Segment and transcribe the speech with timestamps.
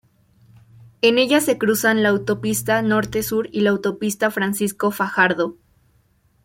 [1.03, 5.57] En ella se cruzan la Autopista Norte Sur y la Autopista Francisco Fajardo.